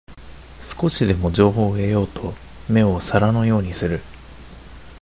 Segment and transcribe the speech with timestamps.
[0.63, 2.33] 少しでも情報を得ようと
[2.67, 3.99] 目を皿のようにする